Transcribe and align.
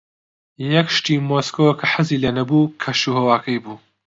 یەک 0.73 0.87
شتی 0.95 1.15
مۆسکۆ 1.29 1.67
کە 1.79 1.85
حەزم 1.93 2.19
لێی 2.21 2.35
نەبوو، 2.37 2.71
کەشوهەواکەی 2.81 3.61
بوو. 3.63 3.77